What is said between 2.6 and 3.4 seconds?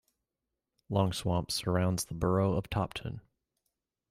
Topton.